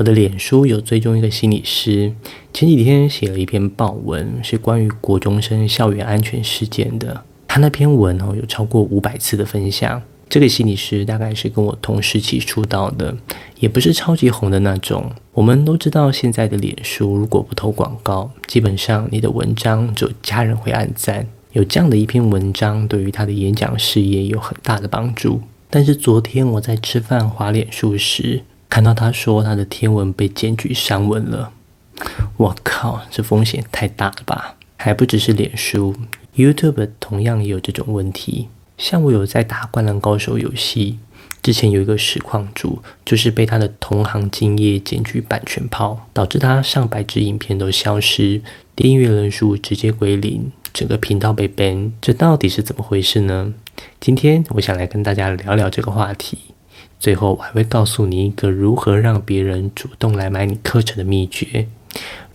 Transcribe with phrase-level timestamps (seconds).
[0.00, 2.10] 我的脸书有追踪一个心理师，
[2.54, 7.22] 前几天写了一篇报文，是关于国中生校园安全事件的。
[7.46, 10.02] 他那篇文哦，有超过五百次的分享。
[10.30, 13.14] 这个心理师大概是跟我同时期出道的，
[13.58, 15.12] 也不是超级红的那种。
[15.34, 21.26] 我们都知道，现在的脸书如果不投广告，基本上你的文章就家人会按赞。
[21.52, 25.42] 有这样的一篇文章，对于他的演讲事业有很大的帮助。
[25.68, 28.40] 但是昨天我在吃饭滑脸书时，
[28.70, 31.52] 看到他说他的天文被检举删文了，
[32.36, 34.54] 我靠，这风险太大了吧？
[34.76, 35.94] 还不只是脸书
[36.36, 38.48] ，YouTube 同样也有这种问题。
[38.78, 40.98] 像我有在打《灌篮高手》游戏，
[41.42, 48.40] 之前有一个实况主，就是被他的同行敬业检举版权炮，导致他上百支影片都消失，
[48.74, 53.52] 订阅人数直接归零，整个频道被 ban，这到底是怎么回事呢？
[53.98, 56.38] 今天我想来跟大家聊聊这个话题。
[57.00, 61.66] 最后，我还会告诉你一个如何让别人主动来买你课程的秘诀。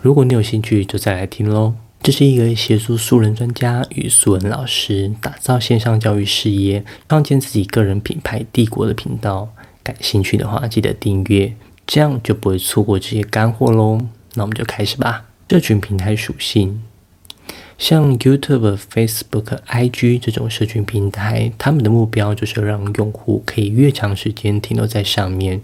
[0.00, 1.74] 如果你有兴趣，就再来听喽。
[2.02, 9.48] 这是一个协助素人专家与素人老师打造线上教育事业、创建自己个人品牌帝国的频道。
[9.82, 11.54] 感兴趣的话，记得订阅，
[11.86, 14.00] 这样就不会错过这些干货喽。
[14.32, 15.24] 那我们就开始吧。
[15.50, 16.82] 社群平台属性。
[17.76, 25.60] 像 YouTube、Facebook、IG 这种社群平台，他们的目标就是让用户可以越长时间停留在上面，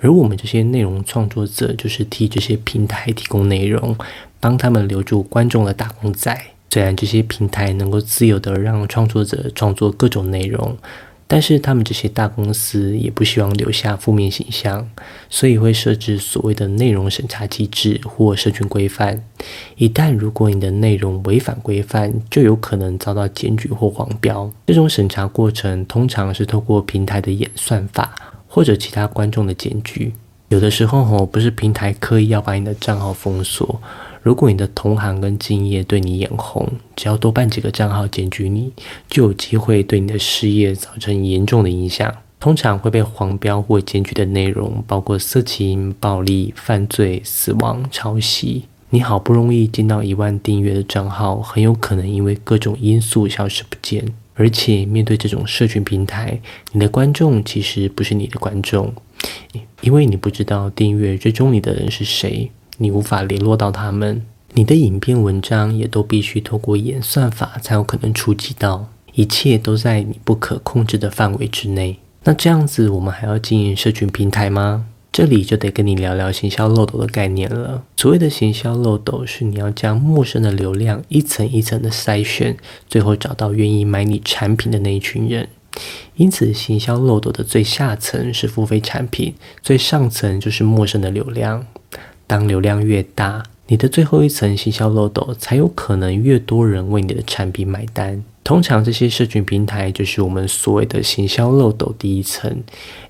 [0.00, 3.96] 而我们这些内容创作者就是替这些平台提供内容，
[4.40, 6.36] 帮他们留住观众的打工仔。
[6.70, 10.76] 虽然这些平台能够自由的让创作者创作各种内容。
[11.32, 14.86] 但是他们这些大公司也不希望留下负面形象，
[15.30, 19.24] 所以会设置所谓的内容审查机制或社群规范。
[19.76, 24.52] 一旦如果你的内容违反规范，就有可能遭到检举或黄标。
[24.66, 28.14] 这种审查过程通常是透过平台的演算法
[28.46, 30.12] 或者其他观众的检举。
[30.50, 33.80] 有的时候吼，不是平台刻意要把你的账号封锁。
[34.22, 38.72] 如果你的同行跟敬业对你眼红，只要多办几个账号检举你，
[39.10, 42.14] 就有机会对你的事业造成严重的影响。
[42.38, 48.64] 通常会被黄标或检举的内容包括色情、暴力、犯罪、死亡、抄袭。
[48.90, 54.04] 你好不容易进到一万订阅的账号，很有可能因为各种因素消失不见。
[54.34, 56.40] 而且面对这种社群平台，
[56.72, 58.92] 你的观众其实不是你的观众，
[59.80, 62.50] 因为你不知道订阅追踪你的人是谁。
[62.82, 64.20] 你无法联络到他们，
[64.54, 71.96] 你的影片、文章也都必须透过演算法才有可能触及到，一切都在你不可控制的范围之内。
[72.24, 74.86] 那这样子，我们还要经营社群平台吗？
[75.12, 77.84] 这里就得跟你聊聊行销漏斗的概念了。
[77.96, 82.56] 所谓的行销漏斗，是你要将陌生的流量一层一层的筛选，
[82.88, 85.48] 最后找到愿意买你产品的那一群人。
[86.16, 91.64] 因此，行销漏斗的最下层是付费产品，最上层就是陌生的流量。
[92.32, 98.24] 当流量越大，你的最后一层行销漏斗才有可能越多人为你的产品买单。
[98.42, 102.62] 通常这些社群平台就是我们所谓的行销漏斗第一层，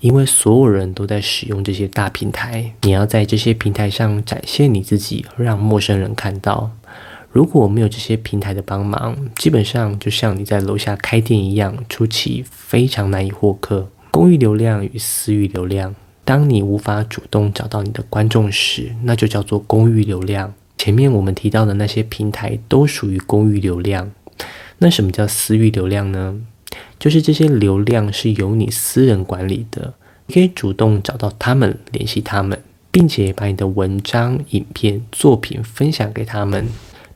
[0.00, 6.70] 因为所有人都在使用这些大平台，你要在这些平台上展现你自己，让陌生人看到。
[7.30, 13.86] 如果没有这些平台的帮忙，基本上就像你在楼下开店一样，初期非常难以获客。
[14.10, 15.94] 公域流量与私域流量。
[16.24, 20.52] 当你无法主动找到你的观众时，那就叫做公域流量。
[20.78, 24.10] 前面我们提到的那些平台都属于公域流量。
[24.78, 26.40] 那什么叫私域流量呢？
[26.98, 29.92] 就是这些流量是由你私人管理的，
[30.26, 36.66] 你可以主动找到他们，联系他们，并且把你的文章、影片、作品分享给他们，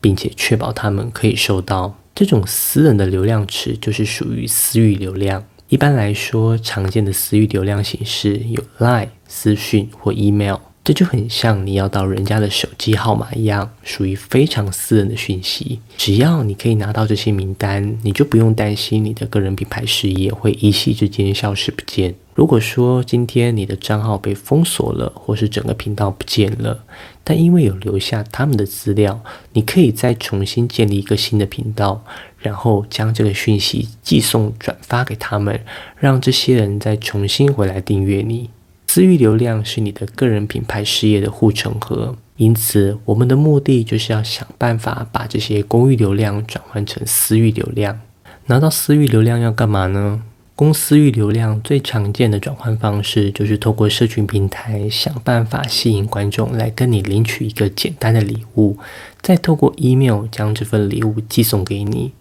[0.00, 1.98] 并且确保他们可以收到。
[2.14, 5.44] 这种私人的流量池就是属于私域流量。
[5.68, 15.80] 一般来说，常见的私域流量形式有 Line、私讯或 Email，这就很像你要到人家的手机号码一样，属于非常私人的讯息。
[15.96, 22.14] 只要你可以拿到这些名单，你就不用担心你的个人品牌事业会一夕之间消失不见。
[22.34, 26.84] 如果说今天你的账号被封锁了，或是整个频道不见了，
[27.24, 29.20] 但因为有留下他们的资料，
[29.54, 32.04] 你可以再重新建立一个新的频道，
[32.38, 35.58] 然后将这个讯息寄送转发给他们，
[35.98, 38.50] 让这些人再重新回来订阅你。
[38.88, 48.00] 私域流量是你的个人品牌事业的护城河，因此我们的目的就是要想办法把这些公域流量转换成私域流量。
[48.46, 50.22] 拿到私域流量要干嘛呢？
[50.54, 58.78] 公私域流量最常见的转换方式，就是透过社群平台想办法吸引观众来跟你领取一个简单的礼物，
[59.20, 62.12] 再透过 email 将这份礼物寄送给你。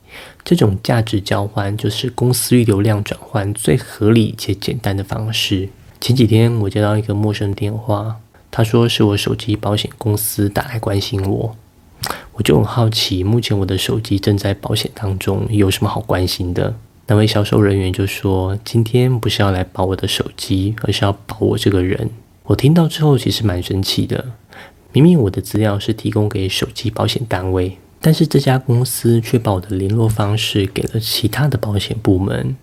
[0.44, 5.70] 这种价值交换就是公私域流量转换最合理且简单的方式。
[6.06, 8.18] 前几天我接到一个陌生电话。
[8.52, 11.56] 他说是我手机保险公司打来关心我，
[12.34, 16.76] 我就很好奇，目前我的手机正在保险当中，有什么好关心的？
[17.08, 22.12] 那位销售人员就说：“今天不是要来保我的手机，而是要保我这个人。”
[22.46, 24.26] 我听到之后其实蛮生气的，
[24.92, 32.56] 明明我的资料是提供给手机保险单位，但是这家公司却把我的联络方式给了其他的保险部门，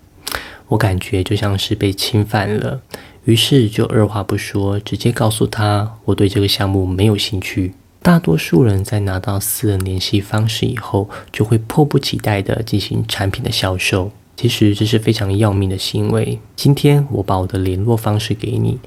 [0.68, 2.80] 我感觉就像是被侵犯了。
[3.24, 7.74] 于是就二话不说，直接告诉他我对这个项目没有兴趣。
[8.00, 14.10] 大多数人在拿到私人联系方式以后，就会迫不及待地进行产品的销售。
[14.36, 16.40] 其实这是非常要命的行为。
[16.56, 18.80] 今天我把我的联络方式给你，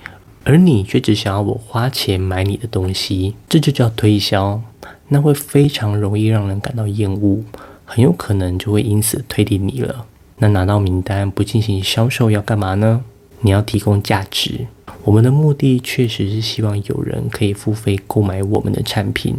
[0.44, 4.62] 而你却只想要我花钱买你的东西，这就叫推销。
[5.08, 7.42] 那会非常容易让人感到厌恶，
[7.86, 10.06] 很有可能就会因此推离你了。
[10.40, 13.02] 那拿到名单不进行销售要干嘛呢？
[13.42, 14.68] 你要提供价值，
[15.04, 19.36] 我们的目的确实是希望有人可以付费购买我们的产品，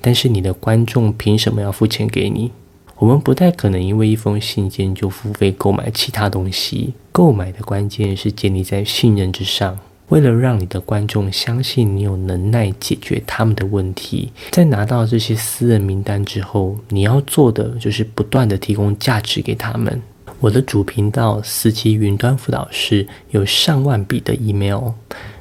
[0.00, 2.50] 但是你的观众凭什么要付钱给你？
[2.96, 6.94] 我们不太可能因为一封信件就付费购买其他东西。
[7.12, 9.78] 购买的关键是建立在信任之上。
[10.08, 20.00] 为了让你的观众相信你有能耐解决他们的问题，在拿到这些私人名单之后，你要做的就是不断的提供价值给他们。
[20.40, 24.92] 我的主频道四期云端辅导室有上万笔的 email，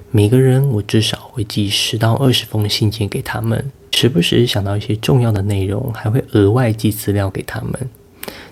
[0.09, 7.89] 每个人我至少会寄十到二十封信件给他们，时不时想到一些重要的内容，还会额外寄资料给他们。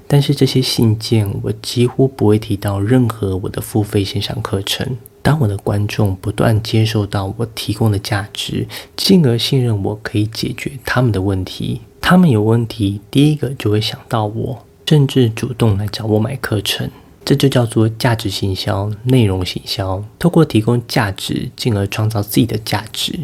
[0.05, 4.97] 但是这些信件我几乎不会提到任何我的付费线上课程。
[5.23, 14.64] 当我的观众不断接受到我提供的价值，进而信任我可以解决他们的问题，他们有问题第一个就会想到我。
[14.85, 16.89] 甚至主动来找我买课程，
[17.23, 20.03] 这就叫做价值行销、内容行销。
[20.19, 23.19] 透过提供价值，进而创造自己的价值。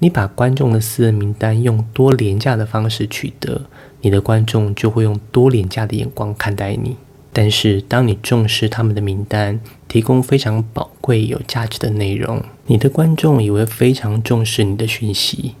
[0.00, 3.62] 你把观众的私人名单用多廉价的方式取得，
[4.00, 6.96] 你的观众就会用多廉价的眼光看待你。
[7.32, 15.54] 但是，当你重视他们的名单，提供非常宝贵、有价值的内容，你的观众也会非常重视你的讯息。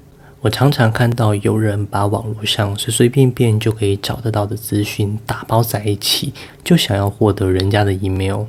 [0.46, 6.32] 我常常看到有人把网络上随随便便就可以找得到的资讯打包在一起，
[6.62, 8.44] 就想要获得人家的 email。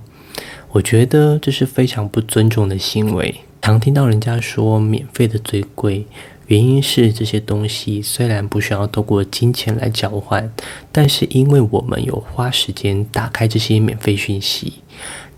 [0.69, 3.33] 我觉得这是非常不尊重的行为。
[3.63, 6.05] 常听到人家说免费的最贵，
[6.45, 10.53] 原因是这些东西虽然不需要透过金钱来交换，
[10.91, 14.73] 但是因为我们有花时间打开这些免费讯息，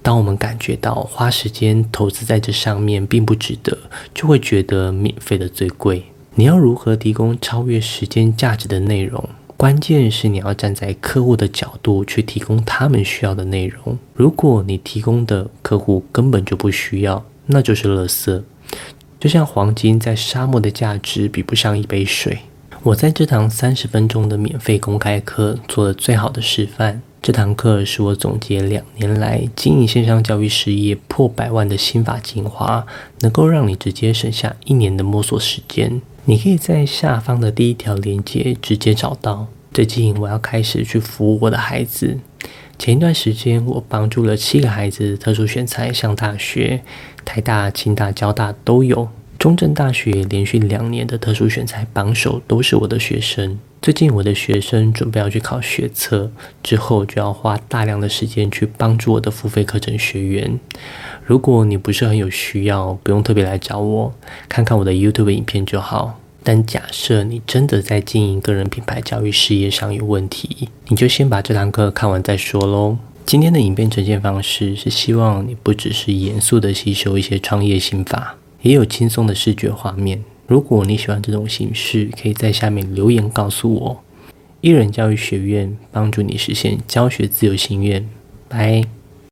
[0.02, 3.78] 当我们感觉到花时间投资在这上面并不值得，
[4.14, 6.04] 就会觉得免费的最贵。
[6.40, 9.22] 你要如何提供超越时间价值的内容？
[9.58, 14.00] 关键是你要站在客户的角度去提供他们需要的内容。
[14.14, 18.42] 如果你提供的客户根本就不需要，那就是垃圾。
[19.20, 22.40] 就像黄金在沙漠的价值比不上一杯水。
[22.84, 27.02] 我在这堂三十分钟的免费公开课做了最好的示范。
[27.22, 32.88] 这堂课是我总结两年来经营线上教育事业破百万的心法精华，
[33.20, 36.02] 能够让你直接省下一年的摸索时间。
[36.26, 39.48] 你可以在下方的第一条链接直接找到。
[39.74, 42.20] 最近我要开始去服务我的孩子。
[42.78, 46.82] 前一段时间，我帮助了七个孩子特殊选材上大学，
[47.26, 49.10] 台大、清大、交大都有。
[49.40, 53.58] 中正大学连续两年的特殊选材榜首都是我的学生。
[53.82, 56.30] 最近我的学生准备要去考学测，
[56.62, 60.60] 之后就要花大量的时间去帮助我的付费课程学员。
[61.24, 64.14] 如果你不是很有需要，不用特别来找我，
[64.50, 66.20] 看看我的 YouTube 影片就好。
[66.44, 72.98] 但假设你真的在经营个人品牌教育事业上有问题，你就先把这堂课看完再说喽。
[73.26, 80.24] 今天的影片呈现方式是希望你不只是严肃的吸收一些创业心法，也有轻松的视觉画面。
[80.48, 84.04] 如果你喜欢这种形式，可以在下面留言告诉我。
[84.62, 88.08] 艺人教育学院帮助你实现教学自由心愿。
[88.48, 88.99] 拜。